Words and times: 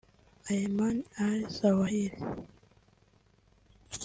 Ayman 0.51 0.97
al-Zawahiri 1.25 2.17